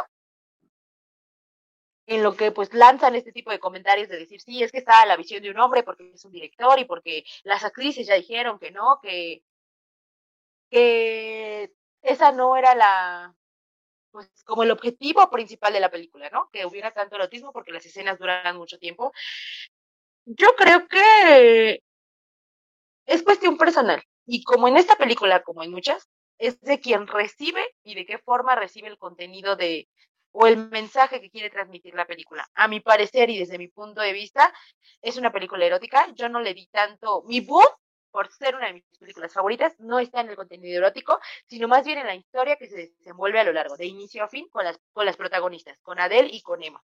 [2.04, 5.06] en lo que pues lanzan este tipo de comentarios de decir, sí, es que está
[5.06, 8.58] la visión de un hombre porque es un director y porque las actrices ya dijeron
[8.58, 9.42] que no, que,
[10.70, 11.72] que
[12.02, 13.37] esa no era la,
[14.10, 16.48] pues como el objetivo principal de la película, ¿no?
[16.52, 19.12] Que hubiera tanto erotismo porque las escenas duran mucho tiempo.
[20.26, 21.82] Yo creo que
[23.06, 24.02] es cuestión personal.
[24.26, 28.18] Y como en esta película, como en muchas, es de quien recibe y de qué
[28.18, 29.88] forma recibe el contenido de,
[30.32, 32.46] o el mensaje que quiere transmitir la película.
[32.54, 34.52] A mi parecer y desde mi punto de vista,
[35.02, 36.12] es una película erótica.
[36.14, 37.66] Yo no le di tanto mi boom
[38.10, 41.84] por ser una de mis películas favoritas, no está en el contenido erótico, sino más
[41.84, 44.64] bien en la historia que se desenvuelve a lo largo, de inicio a fin, con
[44.64, 46.82] las, con las protagonistas, con Adele y con Emma.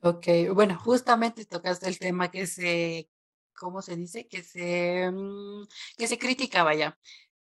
[0.00, 3.08] Ok, bueno, justamente tocaste el tema que se,
[3.56, 4.28] ¿cómo se dice?
[4.28, 5.66] Que se, mm,
[5.96, 6.98] que se critica, vaya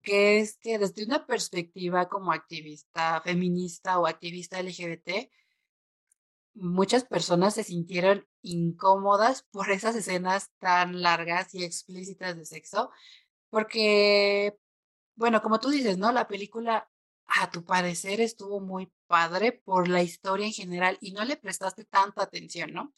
[0.03, 5.31] que es que desde una perspectiva como activista feminista o activista LGBT,
[6.55, 12.90] muchas personas se sintieron incómodas por esas escenas tan largas y explícitas de sexo,
[13.51, 14.57] porque,
[15.16, 16.12] bueno, como tú dices, ¿no?
[16.12, 16.90] La película,
[17.27, 21.85] a tu parecer, estuvo muy padre por la historia en general y no le prestaste
[21.85, 22.92] tanta atención, ¿no?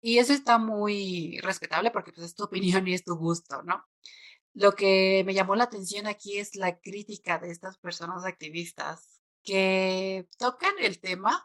[0.00, 3.84] Y eso está muy respetable porque pues, es tu opinión y es tu gusto, ¿no?
[4.54, 10.28] Lo que me llamó la atención aquí es la crítica de estas personas activistas que
[10.38, 11.44] tocan el tema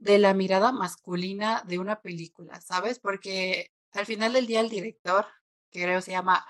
[0.00, 2.98] de la mirada masculina de una película, ¿sabes?
[2.98, 5.26] Porque al final del día el director,
[5.70, 6.44] que creo se llama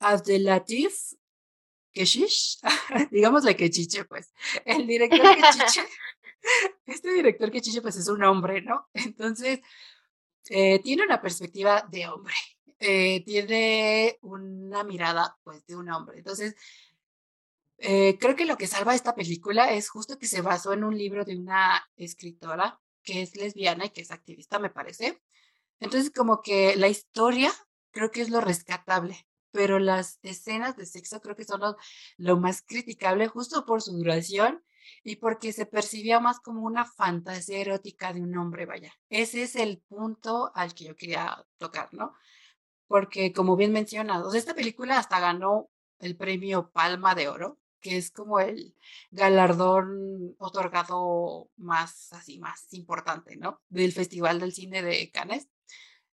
[0.00, 1.14] Abdelatif
[1.92, 2.58] Keshish,
[3.10, 4.32] digámosle que chiche, pues,
[4.64, 5.82] el director que chiche,
[6.86, 8.88] este director que chiche, pues es un hombre, ¿no?
[8.94, 9.60] Entonces,
[10.48, 12.34] eh, tiene una perspectiva de hombre,
[12.78, 16.18] eh, tiene una mirada pues de un hombre.
[16.18, 16.54] Entonces,
[17.78, 20.96] eh, creo que lo que salva esta película es justo que se basó en un
[20.96, 25.22] libro de una escritora que es lesbiana y que es activista, me parece.
[25.80, 27.50] Entonces, como que la historia
[27.92, 31.62] creo que es lo rescatable, pero las escenas de sexo creo que son
[32.18, 34.62] lo, más criticable justo por su duración
[35.02, 38.92] y porque se percibía más como una fantasía erótica de un hombre, vaya.
[39.08, 42.12] Ese es el punto al que yo quería tocar, ¿no?
[42.86, 48.10] porque como bien mencionas, esta película hasta ganó el premio Palma de Oro, que es
[48.10, 48.74] como el
[49.10, 53.60] galardón otorgado más así, más importante, ¿no?
[53.68, 55.48] Del Festival del Cine de Cannes.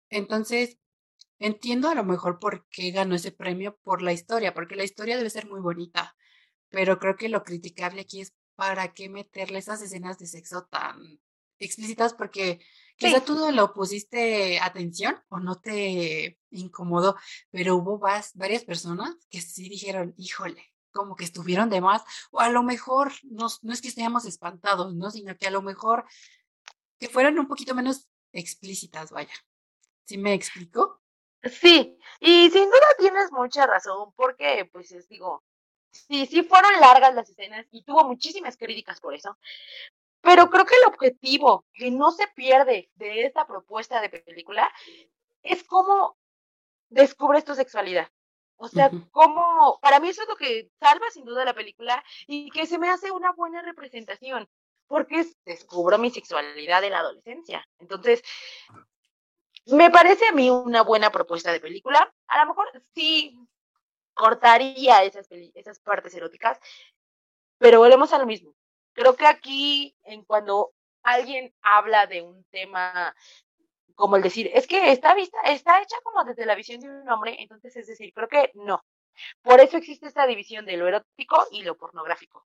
[0.10, 0.78] Entonces,
[1.39, 5.17] entiendo a lo mejor por qué ganó ese premio por la historia, porque la historia
[5.17, 6.15] debe ser muy bonita,
[6.69, 11.19] pero creo que lo criticable aquí es para qué meterle esas escenas de sexo tan
[11.60, 12.60] explícitas, porque
[13.02, 17.15] Quizá tú no lo pusiste atención o no te incomodó,
[17.50, 22.49] pero hubo varias personas que sí dijeron, híjole, como que estuvieron de más, o a
[22.49, 25.12] lo mejor no, no es que estemos espantados, ¿no?
[25.12, 26.06] Sino que a lo mejor
[26.99, 29.34] que fueran un poquito menos explícitas, vaya.
[30.06, 31.01] ¿Sí me explico?
[31.43, 35.43] Sí, y sin duda tienes mucha razón, porque, pues, es, digo,
[35.89, 39.38] sí, sí fueron largas las escenas y tuvo muchísimas críticas por eso,
[40.21, 44.71] pero creo que el objetivo que no se pierde de esta propuesta de película
[45.41, 46.15] es cómo
[46.89, 48.08] descubres tu sexualidad.
[48.62, 52.52] O sea, cómo, para mí eso es lo que salva sin duda la película y
[52.52, 54.47] que se me hace una buena representación.
[54.91, 57.65] porque descubro mi sexualidad en la adolescencia.
[57.80, 58.21] Entonces,
[59.67, 62.13] me parece a mí una buena propuesta de película.
[62.28, 63.39] A lo mejor sí
[64.13, 66.60] cortaría esas, esas partes eróticas,
[67.58, 68.54] pero volvemos a lo mismo.
[68.91, 73.15] Creo que aquí, en cuando alguien habla de un tema
[73.95, 77.10] como el decir, es que está vista, está hecha como desde la visión de un
[77.10, 78.84] hombre, entonces es decir, creo que no.
[79.41, 82.45] Por eso existe esta división de lo erótico y lo pornográfico.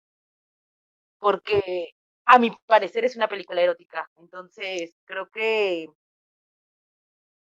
[1.19, 1.95] Porque
[2.27, 4.11] a mi parecer es una película erótica.
[4.17, 5.89] Entonces, creo que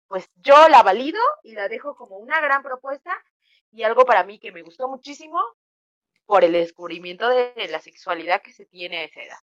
[0.09, 3.17] pues yo la valido y la dejo como una gran propuesta
[3.71, 5.41] y algo para mí que me gustó muchísimo
[6.27, 9.39] por el descubrimiento de la sexualidad que se tiene a esa edad.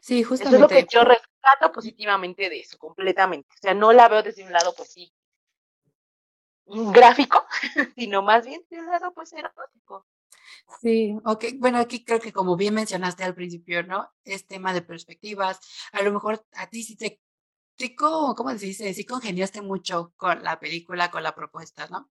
[0.00, 0.56] Sí, justamente.
[0.56, 1.37] Eso es lo que yo rescato
[1.72, 3.48] positivamente de eso, completamente.
[3.54, 5.12] O sea, no la veo desde un lado, pues sí,
[6.66, 7.44] gráfico,
[7.96, 10.06] sino más bien desde un lado, pues erótico.
[10.80, 11.44] Sí, ok.
[11.56, 14.10] Bueno, aquí creo que como bien mencionaste al principio, ¿no?
[14.24, 15.60] Es tema de perspectivas.
[15.92, 17.20] A lo mejor a ti sí te,
[17.96, 18.92] ¿cómo, cómo se dice?
[18.94, 22.10] Sí congeniaste mucho con la película, con la propuesta, ¿no?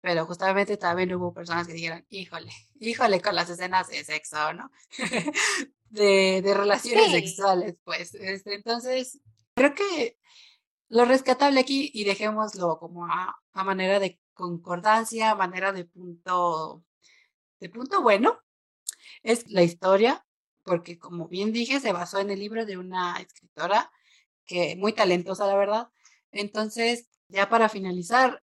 [0.00, 4.70] Pero justamente también hubo personas que dijeron, híjole, híjole con las escenas de sexo, ¿no?
[5.90, 8.14] de, de relaciones sexuales, pues.
[8.14, 9.20] Este, entonces,
[9.54, 10.16] creo que
[10.88, 16.82] lo rescatable aquí, y dejémoslo como a, a manera de concordancia, a manera de punto
[17.60, 18.40] de punto bueno
[19.22, 20.24] es la historia,
[20.64, 23.92] porque como bien dije, se basó en el libro de una escritora
[24.46, 25.88] que muy talentosa, la verdad.
[26.32, 28.42] Entonces, ya para finalizar,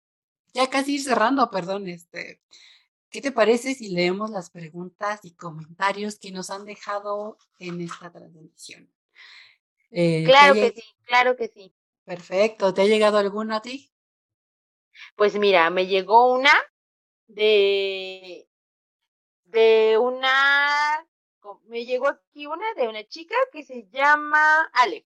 [0.54, 2.42] ya casi ir cerrando, perdón, este,
[3.13, 8.12] ¿qué te parece si leemos las preguntas y comentarios que nos han dejado en esta
[8.12, 8.91] transmisión?
[9.91, 11.76] Eh, claro que sí, claro que sí.
[12.04, 13.93] Perfecto, ¿te ha llegado alguna a ti?
[15.15, 16.52] Pues mira, me llegó una
[17.28, 18.47] de
[19.43, 21.08] de una,
[21.65, 25.06] me llegó aquí una de una chica que se llama Ale.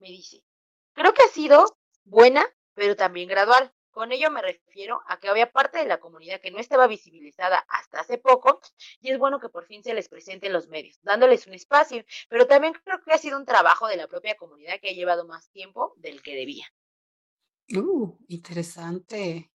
[0.00, 0.44] Me dice,
[0.92, 3.72] creo que ha sido buena, pero también gradual.
[3.92, 7.58] Con ello me refiero a que había parte de la comunidad que no estaba visibilizada
[7.68, 8.60] hasta hace poco
[9.00, 12.02] y es bueno que por fin se les presente en los medios, dándoles un espacio,
[12.28, 15.26] pero también creo que ha sido un trabajo de la propia comunidad que ha llevado
[15.26, 16.66] más tiempo del que debía.
[17.76, 19.50] Uh, interesante.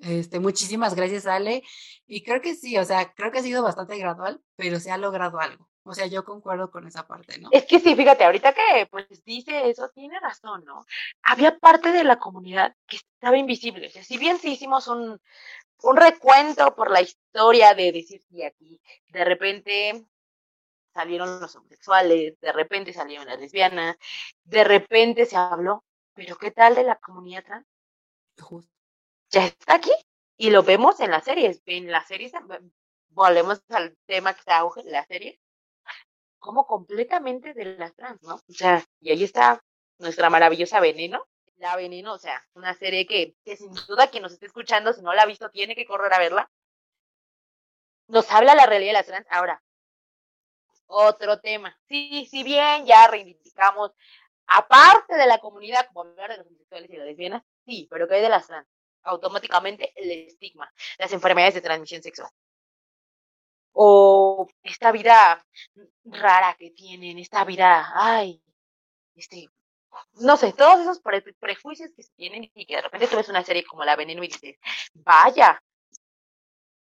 [0.00, 1.62] Este, muchísimas gracias, Ale.
[2.06, 4.98] Y creo que sí, o sea, creo que ha sido bastante gradual, pero se ha
[4.98, 5.68] logrado algo.
[5.88, 7.48] O sea, yo concuerdo con esa parte, ¿no?
[7.50, 10.84] Es que sí, fíjate, ahorita que pues dice eso, tiene razón, ¿no?
[11.22, 13.86] Había parte de la comunidad que estaba invisible.
[13.86, 15.20] O sea, si bien sí hicimos un,
[15.82, 20.04] un recuento por la historia de decir, sí, aquí de repente
[20.92, 23.96] salieron los homosexuales, de repente salieron las lesbianas,
[24.44, 27.66] de repente se habló, pero ¿qué tal de la comunidad trans?
[28.40, 28.78] Justo
[29.30, 29.92] ya está aquí
[30.36, 31.62] y lo vemos en las series.
[31.66, 32.32] En las series,
[33.10, 35.40] volvemos al tema que está auge, la serie,
[36.38, 38.34] como completamente de las trans, ¿no?
[38.34, 39.62] O sea, y ahí está
[39.98, 41.26] nuestra maravillosa Veneno.
[41.56, 45.02] La Veneno, o sea, una serie que, que sin duda quien nos esté escuchando, si
[45.02, 46.50] no la ha visto, tiene que correr a verla.
[48.06, 49.26] Nos habla la realidad de las trans.
[49.30, 49.62] Ahora,
[50.86, 51.78] otro tema.
[51.88, 53.92] Sí, si bien ya reivindicamos,
[54.46, 58.14] aparte de la comunidad, como hablar de los homosexuales y las lesbianas, sí, pero que
[58.14, 58.68] hay de las trans?
[59.08, 62.30] automáticamente el estigma, las enfermedades de transmisión sexual.
[63.80, 65.46] O esta vida
[66.04, 68.42] rara que tienen, esta vida, ay,
[69.14, 69.48] este,
[70.14, 71.00] no sé, todos esos
[71.38, 74.28] prejuicios que tienen y que de repente tú ves una serie como La Veneno y
[74.28, 74.56] dices,
[74.94, 75.62] vaya,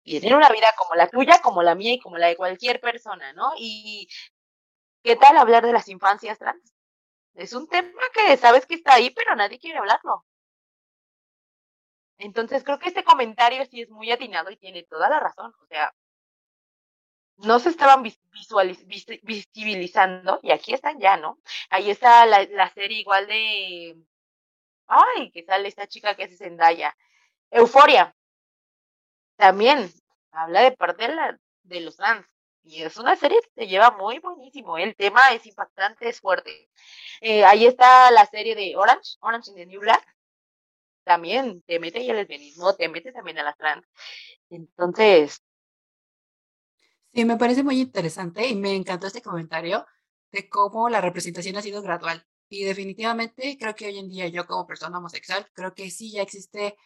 [0.04, 3.34] tienen una vida como la tuya, como la mía y como la de cualquier persona,
[3.34, 3.52] ¿no?
[3.58, 4.08] Y
[5.04, 6.74] ¿qué tal hablar de las infancias trans?
[7.36, 10.26] Es un tema que sabes que está ahí, pero nadie quiere hablarlo.
[12.20, 15.54] Entonces creo que este comentario sí es muy atinado y tiene toda la razón.
[15.62, 15.94] O sea,
[17.38, 18.04] no se estaban
[19.24, 21.40] visibilizando y aquí están ya, ¿no?
[21.70, 23.98] Ahí está la, la, serie igual de...
[24.88, 26.96] Ay, que sale esta chica que hace Zendaya.
[27.52, 28.16] Euforia.
[29.36, 29.92] También
[30.32, 32.26] habla de parte de, la, de los trans.
[32.64, 34.78] Y es una serie que se lleva muy buenísimo.
[34.78, 36.70] El tema es impactante, es fuerte.
[37.22, 40.18] Eh, ahí está la serie de Orange, Orange in the New Black
[41.08, 43.88] también te mete y el lesbianismo, te mete también a las trans.
[44.50, 45.42] Entonces.
[47.14, 49.86] Sí, me parece muy interesante y me encantó este comentario
[50.32, 52.26] de cómo la representación ha sido gradual.
[52.50, 56.22] Y definitivamente creo que hoy en día yo como persona homosexual, creo que sí ya
[56.22, 56.78] existe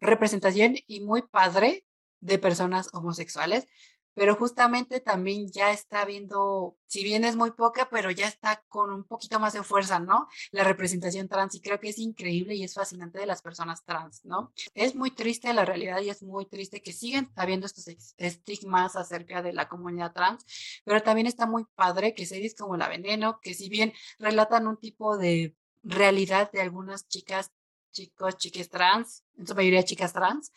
[0.00, 1.86] representación y muy padre
[2.20, 3.66] de personas homosexuales.
[4.14, 8.90] Pero justamente también ya está viendo, si bien es muy poca, pero ya está con
[8.92, 10.28] un poquito más de fuerza, ¿no?
[10.50, 14.24] La representación trans y creo que es increíble y es fascinante de las personas trans,
[14.24, 14.52] ¿no?
[14.74, 19.42] Es muy triste la realidad y es muy triste que sigan habiendo estos estigmas acerca
[19.42, 20.44] de la comunidad trans,
[20.84, 24.76] pero también está muy padre que series como La Veneno, que si bien relatan un
[24.76, 27.50] tipo de realidad de algunas chicas,
[27.90, 30.52] chicos, chiques trans, en su mayoría chicas trans,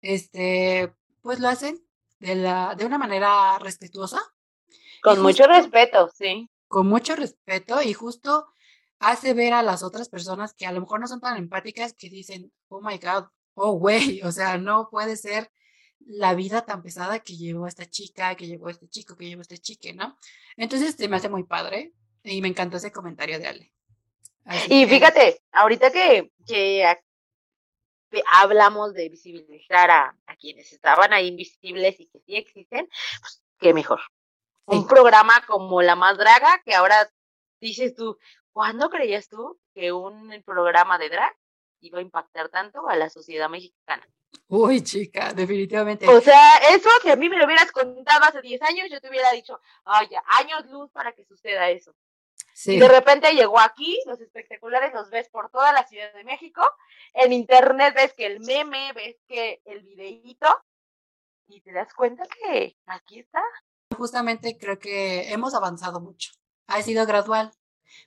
[0.00, 1.87] este, pues lo hacen
[2.18, 4.20] de, la, de una manera respetuosa.
[5.02, 6.48] Con mucho respeto, sí.
[6.66, 8.46] Con mucho respeto y justo
[8.98, 12.10] hace ver a las otras personas que a lo mejor no son tan empáticas que
[12.10, 15.50] dicen, oh my God, oh güey, o sea, no puede ser
[16.00, 19.58] la vida tan pesada que llevó esta chica, que llevó este chico, que llevó este
[19.58, 20.16] chique, ¿no?
[20.56, 23.72] Entonces se me hace muy padre y me encantó ese comentario de Ale.
[24.68, 26.84] y fíjate, ahorita que, que
[28.30, 32.88] hablamos de visibilizar a, quienes estaban ahí invisibles y que sí existen,
[33.20, 34.00] pues qué mejor.
[34.66, 37.10] Un programa como La Más Draga, que ahora
[37.60, 38.18] dices tú,
[38.52, 41.34] ¿cuándo creías tú que un programa de drag
[41.80, 44.06] iba a impactar tanto a la sociedad mexicana?
[44.48, 46.06] Uy, chica, definitivamente.
[46.08, 49.08] O sea, eso, si a mí me lo hubieras contado hace 10 años, yo te
[49.08, 51.94] hubiera dicho, ay, años luz para que suceda eso.
[52.64, 56.62] Y de repente llegó aquí, los espectaculares los ves por toda la Ciudad de México,
[57.14, 60.46] en internet ves que el meme, ves que el videíto,
[61.46, 63.42] y te das cuenta que aquí está.
[63.96, 66.32] Justamente creo que hemos avanzado mucho.
[66.66, 67.52] Ha sido gradual,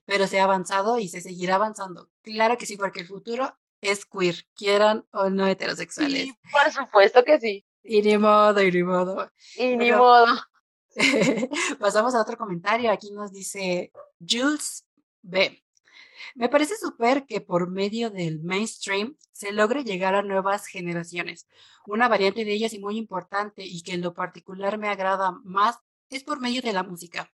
[0.06, 2.10] pero se ha avanzado y se seguirá avanzando.
[2.22, 6.24] Claro que sí, porque el futuro es queer, quieran o no heterosexuales.
[6.24, 7.66] Sí, por supuesto que sí.
[7.84, 9.32] Y ni modo, y ni modo.
[9.56, 10.28] Y ni modo.
[11.80, 12.91] Pasamos a otro comentario.
[12.91, 14.86] Aquí nos dice Jules
[15.21, 15.63] B.
[16.36, 21.47] Me parece súper que por medio del mainstream se logre llegar a nuevas generaciones.
[21.88, 25.77] Una variante de ellas y muy importante y que en lo particular me agrada más
[26.10, 27.32] es por medio de la música.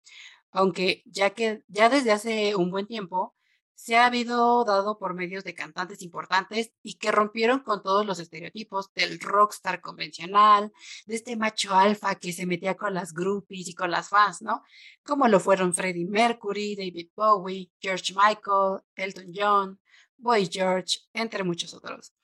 [0.50, 3.34] Aunque ya que ya desde hace un buen tiempo
[3.74, 8.18] se ha habido dado por medios de cantantes importantes y que rompieron con todos los
[8.18, 10.72] estereotipos del rockstar convencional,
[11.06, 14.62] de este macho alfa que se metía con las groupies y con las fans, ¿no?
[15.02, 19.80] Como lo fueron Freddie Mercury, David Bowie, George Michael, Elton John,
[20.16, 22.14] Boy George, entre muchos otros.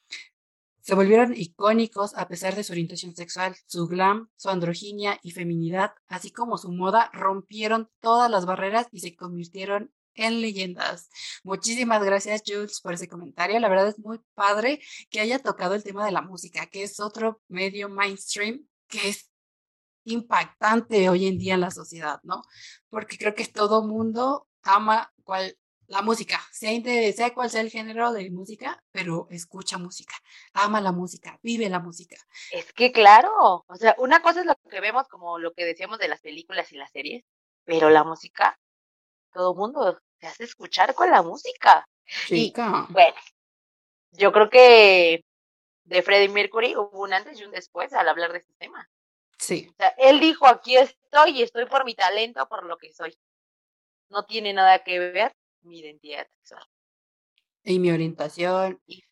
[0.81, 5.93] Se volvieron icónicos a pesar de su orientación sexual, su glam, su androginia y feminidad,
[6.09, 11.11] así como su moda, rompieron todas las barreras y se convirtieron en leyendas.
[11.43, 13.59] Muchísimas gracias, Jules, por ese comentario.
[13.61, 17.01] La verdad es muy padre que haya tocado el tema de la música, que es
[17.01, 19.31] otro medio mainstream que es
[20.05, 22.43] impactante hoy en día en la sociedad, ¿no?
[22.89, 26.71] Porque creo que todo mundo ama cual, la música, sea,
[27.13, 30.15] sea cual sea el género de música, pero escucha música,
[30.53, 32.17] ama la música, vive la música.
[32.53, 35.99] Es que claro, o sea, una cosa es lo que vemos como lo que decíamos
[35.99, 37.25] de las películas y las series,
[37.65, 38.59] pero la música
[39.33, 41.87] todo mundo se hace escuchar con la música.
[42.27, 42.87] Chica.
[42.89, 43.17] Y, bueno,
[44.13, 45.25] yo creo que
[45.85, 48.89] de Freddie Mercury hubo un antes y un después al hablar de este tema.
[49.39, 49.69] Sí.
[49.71, 53.17] O sea, él dijo, aquí estoy y estoy por mi talento, por lo que soy.
[54.09, 56.67] No tiene nada que ver mi identidad sexual.
[57.63, 58.81] Y mi orientación.
[58.87, 59.03] ¿Sí?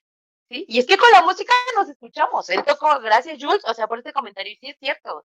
[0.50, 2.48] Y es que con la música nos escuchamos.
[2.50, 5.24] Él tocó, gracias Jules, o sea, por este comentario, y sí es cierto.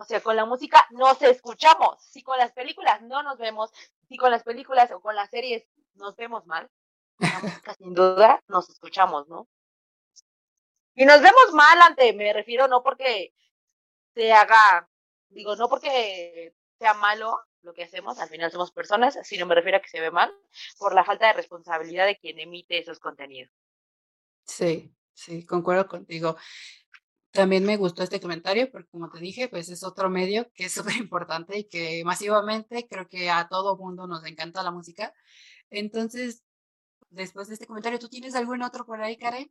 [0.00, 2.00] O sea, con la música nos escuchamos.
[2.00, 3.72] Si con las películas no nos vemos,
[4.08, 6.70] si con las películas o con las series nos vemos mal,
[7.16, 9.48] con la música sin duda nos escuchamos, ¿no?
[10.94, 13.34] Y nos vemos mal ante, me refiero no porque
[14.14, 14.88] se haga,
[15.30, 19.78] digo, no porque sea malo lo que hacemos, al final somos personas, sino me refiero
[19.78, 20.32] a que se ve mal
[20.78, 23.52] por la falta de responsabilidad de quien emite esos contenidos.
[24.44, 26.36] Sí, sí, concuerdo contigo.
[27.38, 30.72] También me gustó este comentario porque, como te dije, pues es otro medio que es
[30.72, 35.14] súper importante y que masivamente creo que a todo mundo nos encanta la música.
[35.70, 36.42] Entonces,
[37.10, 39.48] después de este comentario, ¿tú tienes algún otro por ahí, Karen?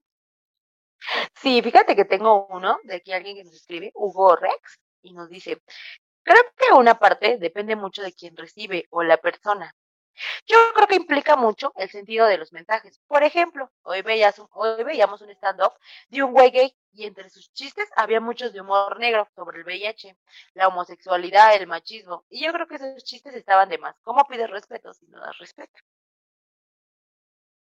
[1.41, 5.30] Sí, fíjate que tengo uno de aquí alguien que nos escribe, Hugo Rex, y nos
[5.30, 5.62] dice,
[6.23, 9.73] creo que una parte depende mucho de quien recibe o la persona.
[10.46, 13.00] Yo creo que implica mucho el sentido de los mensajes.
[13.08, 15.74] Por ejemplo, hoy, veías hoy veíamos un stand-up
[16.10, 19.65] de un güey gay y entre sus chistes había muchos de humor negro sobre el
[19.65, 20.18] VIH,
[20.54, 22.26] la homosexualidad, el machismo.
[22.30, 23.96] Y yo creo que esos chistes estaban de más.
[24.02, 25.80] ¿Cómo pides respeto si no das respeto?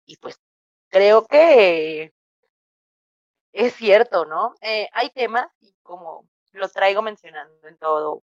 [0.06, 0.38] Y pues
[0.90, 2.12] creo que
[3.52, 4.54] es cierto, ¿no?
[4.60, 8.22] Eh, hay temas, y como lo traigo mencionando en todo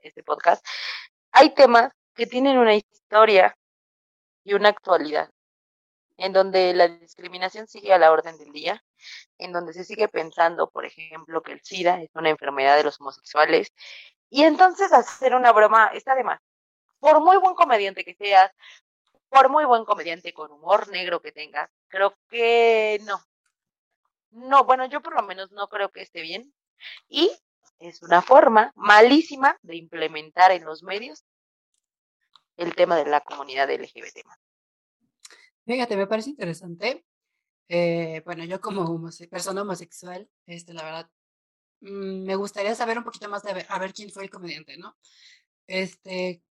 [0.00, 0.64] este podcast,
[1.32, 3.56] hay temas que tienen una historia
[4.44, 5.30] y una actualidad,
[6.18, 8.84] en donde la discriminación sigue a la orden del día,
[9.38, 13.00] en donde se sigue pensando, por ejemplo, que el SIDA es una enfermedad de los
[13.00, 13.72] homosexuales
[14.30, 16.40] Y entonces hacer una broma está de más.
[17.00, 18.52] Por muy buen comediante que seas,
[19.28, 23.20] por muy buen comediante con humor negro que tengas, creo que no.
[24.30, 26.52] No, bueno, yo por lo menos no creo que esté bien.
[27.08, 27.30] Y
[27.78, 31.24] es una forma malísima de implementar en los medios
[32.56, 34.20] el tema de la comunidad LGBT.
[35.66, 37.04] Fíjate, me parece interesante.
[37.68, 38.84] Eh, bueno, yo como
[39.30, 41.10] persona homosexual, este, la verdad,
[41.80, 44.76] mm, me gustaría saber un poquito más de ver, a ver quién fue el comediante,
[44.76, 44.96] ¿no?
[45.66, 46.42] Este,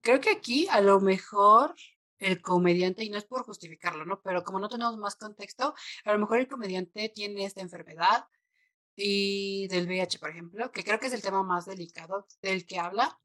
[0.00, 1.74] creo que aquí a lo mejor
[2.18, 4.20] el comediante, y no es por justificarlo, ¿no?
[4.22, 5.74] Pero como no tenemos más contexto,
[6.04, 8.24] a lo mejor el comediante tiene esta enfermedad
[8.96, 12.78] y del VIH, por ejemplo, que creo que es el tema más delicado del que
[12.78, 13.18] habla.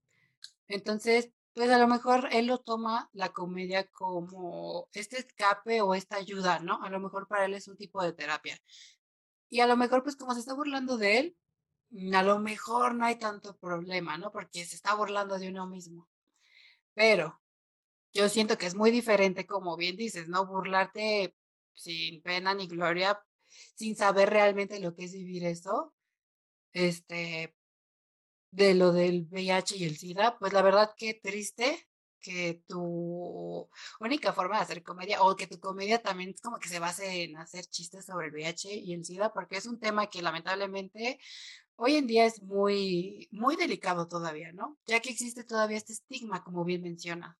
[0.68, 6.18] Entonces, pues a lo mejor él lo toma la comedia como este escape o esta
[6.18, 6.82] ayuda, ¿no?
[6.84, 8.58] A lo mejor para él es un tipo de terapia.
[9.49, 11.38] Y a lo mejor, pues como se está burlando de él,
[12.14, 14.32] a lo mejor no hay tanto problema, ¿no?
[14.32, 16.10] Porque se está burlando de uno mismo.
[16.95, 17.39] Pero
[18.14, 20.45] yo siento que es muy diferente, como bien dices, ¿no?
[20.47, 21.36] Burlarte
[21.76, 23.24] sin pena ni gloria,
[23.76, 25.93] sin saber realmente lo que es vivir eso,
[26.72, 27.56] este,
[28.54, 31.88] de lo del VIH y el SIDA, pues la verdad que triste
[32.20, 36.70] que tu única forma de hacer comedia o que tu comedia también es como que
[36.70, 40.08] se base en hacer chistes sobre el VIH y el SIDA, porque es un tema
[40.08, 41.20] que lamentablemente
[41.76, 44.78] hoy en día es muy, muy delicado todavía, ¿no?
[44.86, 47.38] Ya que existe todavía este estigma, como bien menciona,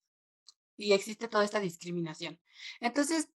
[0.76, 2.40] y existe toda esta discriminación.
[2.82, 3.30] Entonces,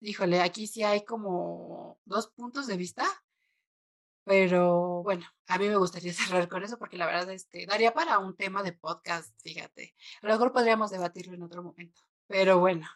[0.00, 3.04] híjole, aquí sí hay como dos puntos de vista,
[4.24, 6.12] pero bueno, a mí me gustaría
[6.44, 9.94] cerrar con eso porque la verdad este, daría para un tema de podcast, fíjate.
[10.22, 12.88] A lo mejor podríamos debatirlo en otro momento, pero bueno,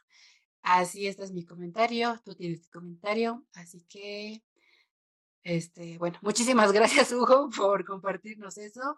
[0.63, 4.43] así este es mi comentario, tú tienes tu comentario, así que
[5.45, 8.97] este, bueno, muchísimas gracias, Hugo, por compartirnos eso.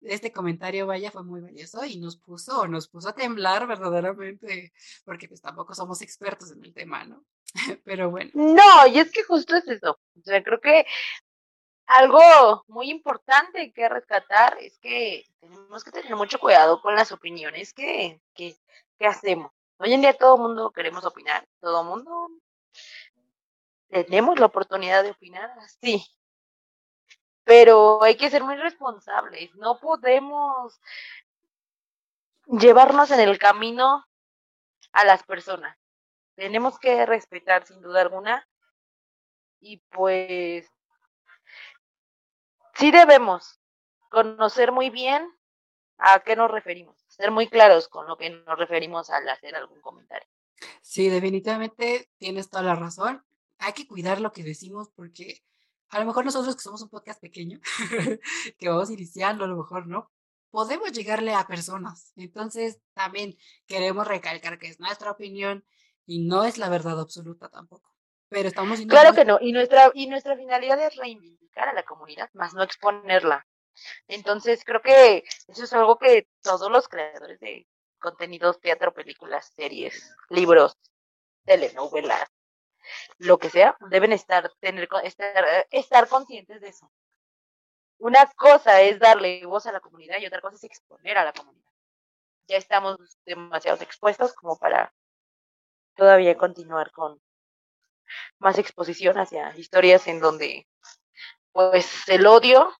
[0.00, 4.72] Este comentario, vaya, fue muy valioso y nos puso, nos puso a temblar verdaderamente,
[5.04, 7.24] porque pues tampoco somos expertos en el tema, ¿no?
[7.84, 8.30] Pero bueno.
[8.34, 9.98] No, y es que justo es eso.
[10.16, 10.86] O sea, creo que
[11.88, 17.72] algo muy importante que rescatar es que tenemos que tener mucho cuidado con las opiniones
[17.72, 18.56] que, que,
[19.00, 19.50] hacemos.
[19.78, 22.28] Hoy en día todo el mundo queremos opinar, todo el mundo
[23.88, 26.04] tenemos la oportunidad de opinar, sí.
[27.44, 29.54] Pero hay que ser muy responsables.
[29.54, 30.78] No podemos
[32.46, 34.04] llevarnos en el camino
[34.92, 35.78] a las personas.
[36.34, 38.46] Tenemos que respetar sin duda alguna.
[39.60, 40.70] Y pues
[42.78, 43.60] sí debemos
[44.10, 45.28] conocer muy bien
[45.98, 49.80] a qué nos referimos, ser muy claros con lo que nos referimos al hacer algún
[49.80, 50.28] comentario.
[50.82, 53.22] Sí, definitivamente tienes toda la razón
[53.58, 55.42] hay que cuidar lo que decimos porque
[55.90, 57.60] a lo mejor nosotros que somos un podcast pequeño,
[58.58, 60.10] que vamos iniciando, a lo mejor no,
[60.50, 62.12] podemos llegarle a personas.
[62.16, 65.64] Entonces, también queremos recalcar que es nuestra opinión
[66.06, 67.90] y no es la verdad absoluta tampoco.
[68.28, 72.28] Pero estamos Claro que no, y nuestra, y nuestra finalidad es reivindicar a la comunidad,
[72.34, 73.46] más no exponerla.
[74.06, 77.66] Entonces, creo que eso es algo que todos los creadores de
[77.98, 80.76] contenidos, teatro, películas, series, libros,
[81.44, 82.28] telenovelas,
[83.18, 86.90] lo que sea, deben estar, tener, estar, estar conscientes de eso.
[87.98, 91.32] Una cosa es darle voz a la comunidad y otra cosa es exponer a la
[91.32, 91.68] comunidad.
[92.46, 94.94] Ya estamos demasiado expuestos como para
[95.96, 97.20] todavía continuar con
[98.38, 100.66] más exposición hacia historias en donde
[101.52, 102.70] pues el odio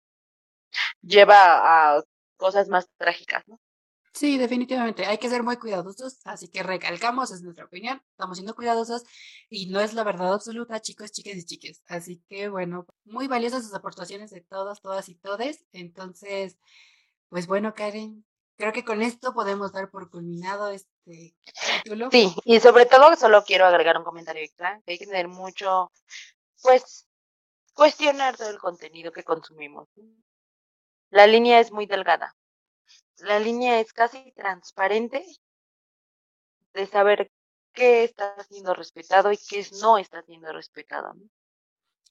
[1.02, 2.02] lleva a
[2.36, 3.60] cosas más trágicas, ¿no?
[4.18, 5.06] Sí, definitivamente.
[5.06, 9.04] Hay que ser muy cuidadosos, así que recalcamos, es nuestra opinión, estamos siendo cuidadosos
[9.48, 11.82] y no es la verdad absoluta, chicos, chicas y chiques.
[11.86, 15.64] Así que bueno, muy valiosas sus aportaciones de todas, todas y todes.
[15.72, 16.58] Entonces,
[17.28, 18.24] pues bueno, Karen,
[18.56, 22.10] creo que con esto podemos dar por culminado este título.
[22.10, 25.90] Sí, y sobre todo solo quiero agregar un comentario extra, que hay que tener mucho,
[26.62, 27.06] pues,
[27.74, 29.88] cuestionar todo el contenido que consumimos.
[31.10, 32.34] La línea es muy delgada
[33.20, 35.24] la línea es casi transparente
[36.74, 37.30] de saber
[37.72, 41.14] qué está siendo respetado y qué no está siendo respetado.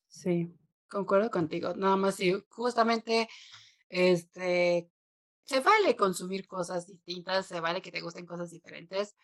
[0.08, 0.54] Sí,
[0.90, 1.74] concuerdo contigo.
[1.76, 3.30] Nada más sí, justamente
[3.90, 4.90] este
[5.48, 9.16] se vale consumir cosas distintas, se vale que te gusten cosas diferentes,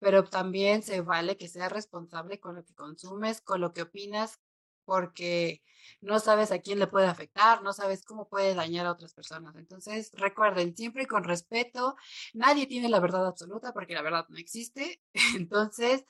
[0.00, 4.40] pero también se vale que seas responsable con lo que consumes, con lo que opinas,
[4.84, 5.62] porque
[6.00, 9.54] no sabes a quién le puede afectar, no sabes cómo puede dañar a otras personas.
[9.54, 11.96] Entonces, recuerden, siempre con respeto,
[12.34, 15.00] nadie tiene la verdad absoluta porque la verdad no existe.
[15.36, 16.04] Entonces,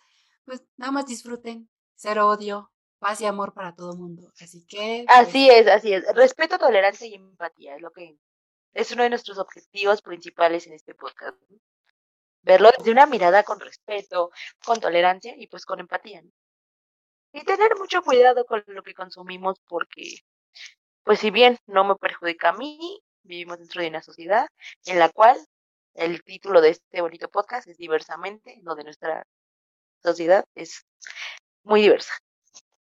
[0.46, 4.32] pues nada más disfruten, cero odio, paz y amor para todo el mundo.
[4.40, 5.04] Así que...
[5.08, 6.04] Así pues es, así es.
[6.14, 8.16] Respeto, tolerancia y empatía es lo que
[8.74, 11.36] es uno de nuestros objetivos principales en este podcast.
[12.42, 14.30] Verlo desde una mirada con respeto,
[14.64, 16.22] con tolerancia y pues con empatía.
[17.32, 20.20] Y tener mucho cuidado con lo que consumimos porque,
[21.04, 24.48] pues si bien no me perjudica a mí, vivimos dentro de una sociedad
[24.86, 25.38] en la cual
[25.94, 29.26] el título de este bonito podcast es diversamente, lo de nuestra
[30.02, 30.86] sociedad es
[31.64, 32.12] muy diversa.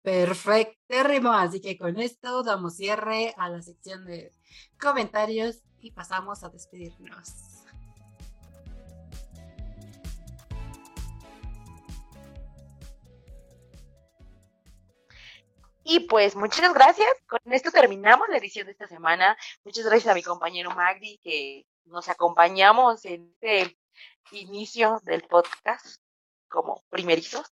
[0.02, 0.78] Perfecto,
[1.32, 4.32] Así que con esto damos cierre a la sección de
[4.80, 7.58] comentarios y pasamos a despedirnos.
[15.90, 17.08] Y pues muchas gracias.
[17.26, 19.38] Con esto terminamos la edición de esta semana.
[19.64, 23.78] Muchas gracias a mi compañero Magdi que nos acompañamos en este
[24.32, 26.02] inicio del podcast
[26.48, 27.46] como primerizos.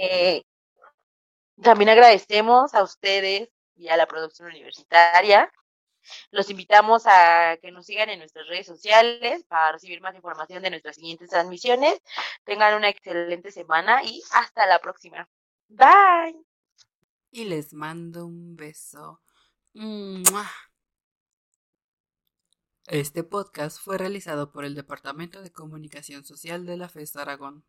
[0.00, 0.42] Eh,
[1.60, 5.52] también agradecemos a ustedes y a la producción universitaria.
[6.30, 10.70] Los invitamos a que nos sigan en nuestras redes sociales para recibir más información de
[10.70, 12.00] nuestras siguientes transmisiones.
[12.44, 15.28] Tengan una excelente semana y hasta la próxima.
[15.68, 16.44] Bye.
[17.30, 19.20] Y les mando un beso.
[22.88, 27.64] Este podcast fue realizado por el Departamento de Comunicación Social de la FES Aragón.